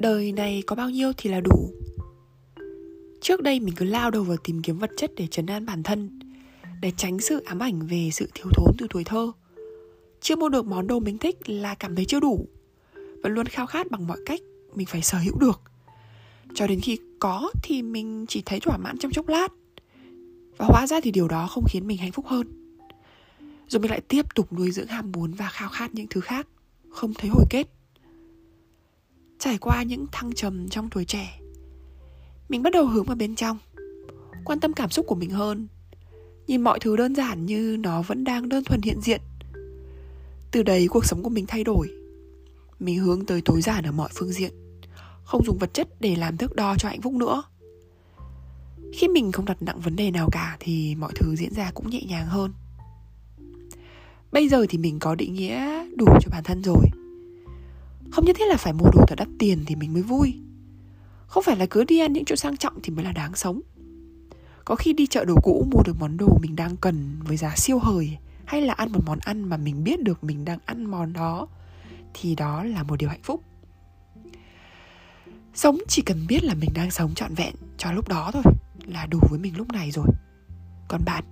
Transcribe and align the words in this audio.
đời 0.00 0.32
này 0.32 0.62
có 0.66 0.76
bao 0.76 0.90
nhiêu 0.90 1.12
thì 1.16 1.30
là 1.30 1.40
đủ. 1.40 1.72
Trước 3.20 3.42
đây 3.42 3.60
mình 3.60 3.74
cứ 3.76 3.84
lao 3.84 4.10
đầu 4.10 4.22
vào 4.22 4.36
tìm 4.44 4.62
kiếm 4.62 4.78
vật 4.78 4.90
chất 4.96 5.12
để 5.16 5.26
trấn 5.26 5.46
an 5.46 5.66
bản 5.66 5.82
thân, 5.82 6.18
để 6.80 6.92
tránh 6.96 7.20
sự 7.20 7.42
ám 7.44 7.58
ảnh 7.58 7.86
về 7.86 8.08
sự 8.12 8.28
thiếu 8.34 8.46
thốn 8.56 8.74
từ 8.78 8.86
tuổi 8.90 9.04
thơ. 9.04 9.32
Chưa 10.20 10.36
mua 10.36 10.48
được 10.48 10.66
món 10.66 10.86
đồ 10.86 11.00
mình 11.00 11.18
thích 11.18 11.36
là 11.46 11.74
cảm 11.74 11.96
thấy 11.96 12.04
chưa 12.04 12.20
đủ, 12.20 12.48
và 12.94 13.30
luôn 13.30 13.46
khao 13.46 13.66
khát 13.66 13.90
bằng 13.90 14.06
mọi 14.06 14.18
cách 14.26 14.40
mình 14.74 14.86
phải 14.86 15.02
sở 15.02 15.18
hữu 15.18 15.38
được. 15.38 15.60
Cho 16.54 16.66
đến 16.66 16.80
khi 16.80 16.98
có 17.18 17.50
thì 17.62 17.82
mình 17.82 18.26
chỉ 18.28 18.42
thấy 18.46 18.60
thỏa 18.60 18.76
mãn 18.76 18.98
trong 18.98 19.12
chốc 19.12 19.28
lát, 19.28 19.52
và 20.56 20.66
hóa 20.66 20.86
ra 20.86 21.00
thì 21.00 21.10
điều 21.10 21.28
đó 21.28 21.46
không 21.46 21.64
khiến 21.68 21.86
mình 21.86 21.98
hạnh 21.98 22.12
phúc 22.12 22.26
hơn. 22.28 22.76
Rồi 23.68 23.80
mình 23.80 23.90
lại 23.90 24.00
tiếp 24.08 24.34
tục 24.34 24.52
nuôi 24.52 24.70
dưỡng 24.70 24.86
ham 24.86 25.12
muốn 25.12 25.32
và 25.32 25.48
khao 25.48 25.68
khát 25.68 25.94
những 25.94 26.06
thứ 26.10 26.20
khác, 26.20 26.48
không 26.90 27.14
thấy 27.14 27.30
hồi 27.30 27.44
kết 27.50 27.64
trải 29.40 29.58
qua 29.58 29.82
những 29.82 30.06
thăng 30.12 30.32
trầm 30.32 30.68
trong 30.68 30.90
tuổi 30.90 31.04
trẻ. 31.04 31.40
Mình 32.48 32.62
bắt 32.62 32.72
đầu 32.72 32.86
hướng 32.86 33.04
vào 33.04 33.16
bên 33.16 33.34
trong, 33.34 33.58
quan 34.44 34.60
tâm 34.60 34.72
cảm 34.72 34.90
xúc 34.90 35.06
của 35.06 35.14
mình 35.14 35.30
hơn. 35.30 35.68
Nhìn 36.46 36.62
mọi 36.62 36.78
thứ 36.80 36.96
đơn 36.96 37.14
giản 37.14 37.46
như 37.46 37.76
nó 37.80 38.02
vẫn 38.02 38.24
đang 38.24 38.48
đơn 38.48 38.64
thuần 38.64 38.80
hiện 38.82 39.00
diện. 39.00 39.20
Từ 40.50 40.62
đấy 40.62 40.86
cuộc 40.90 41.04
sống 41.04 41.22
của 41.22 41.30
mình 41.30 41.44
thay 41.48 41.64
đổi. 41.64 41.88
Mình 42.78 42.98
hướng 42.98 43.26
tới 43.26 43.42
tối 43.44 43.60
giản 43.60 43.84
ở 43.84 43.92
mọi 43.92 44.08
phương 44.14 44.32
diện, 44.32 44.52
không 45.24 45.44
dùng 45.44 45.58
vật 45.58 45.74
chất 45.74 46.00
để 46.00 46.16
làm 46.16 46.36
thước 46.36 46.56
đo 46.56 46.74
cho 46.78 46.88
hạnh 46.88 47.00
phúc 47.00 47.12
nữa. 47.12 47.42
Khi 48.92 49.08
mình 49.08 49.32
không 49.32 49.44
đặt 49.44 49.62
nặng 49.62 49.80
vấn 49.80 49.96
đề 49.96 50.10
nào 50.10 50.28
cả 50.32 50.56
thì 50.60 50.94
mọi 50.94 51.12
thứ 51.14 51.36
diễn 51.36 51.54
ra 51.54 51.70
cũng 51.74 51.90
nhẹ 51.90 52.02
nhàng 52.08 52.26
hơn. 52.26 52.52
Bây 54.32 54.48
giờ 54.48 54.66
thì 54.68 54.78
mình 54.78 54.98
có 54.98 55.14
định 55.14 55.34
nghĩa 55.34 55.86
đủ 55.96 56.06
cho 56.06 56.30
bản 56.30 56.44
thân 56.44 56.62
rồi 56.62 56.84
không 58.10 58.24
nhất 58.24 58.36
thiết 58.38 58.48
là 58.48 58.56
phải 58.56 58.72
mua 58.72 58.90
đồ 58.92 59.04
thật 59.08 59.14
đắt 59.18 59.28
tiền 59.38 59.64
thì 59.66 59.74
mình 59.74 59.92
mới 59.92 60.02
vui. 60.02 60.40
Không 61.26 61.42
phải 61.42 61.56
là 61.56 61.66
cứ 61.70 61.84
đi 61.84 61.98
ăn 61.98 62.12
những 62.12 62.24
chỗ 62.24 62.36
sang 62.36 62.56
trọng 62.56 62.74
thì 62.82 62.92
mới 62.92 63.04
là 63.04 63.12
đáng 63.12 63.34
sống. 63.34 63.60
Có 64.64 64.76
khi 64.76 64.92
đi 64.92 65.06
chợ 65.06 65.24
đồ 65.24 65.34
cũ 65.42 65.66
mua 65.70 65.82
được 65.84 65.96
món 66.00 66.16
đồ 66.16 66.38
mình 66.42 66.56
đang 66.56 66.76
cần 66.76 67.20
với 67.24 67.36
giá 67.36 67.56
siêu 67.56 67.78
hời, 67.78 68.18
hay 68.44 68.62
là 68.62 68.72
ăn 68.72 68.92
một 68.92 69.00
món 69.06 69.18
ăn 69.18 69.48
mà 69.48 69.56
mình 69.56 69.84
biết 69.84 70.02
được 70.02 70.24
mình 70.24 70.44
đang 70.44 70.58
ăn 70.64 70.84
món 70.84 71.12
đó, 71.12 71.46
thì 72.14 72.34
đó 72.34 72.64
là 72.64 72.82
một 72.82 72.96
điều 72.96 73.08
hạnh 73.08 73.22
phúc. 73.22 73.42
Sống 75.54 75.78
chỉ 75.88 76.02
cần 76.02 76.26
biết 76.28 76.44
là 76.44 76.54
mình 76.54 76.70
đang 76.74 76.90
sống 76.90 77.14
trọn 77.14 77.34
vẹn 77.34 77.54
cho 77.78 77.92
lúc 77.92 78.08
đó 78.08 78.30
thôi, 78.32 78.42
là 78.86 79.06
đủ 79.06 79.18
với 79.30 79.38
mình 79.38 79.56
lúc 79.56 79.68
này 79.68 79.90
rồi. 79.90 80.06
Còn 80.88 81.00
bạn? 81.04 81.24